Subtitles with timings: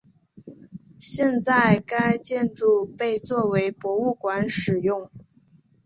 [0.97, 5.11] 现在该建筑被作为博物馆使用。